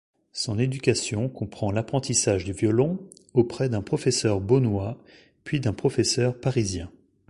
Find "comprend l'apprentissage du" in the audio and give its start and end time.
1.29-2.53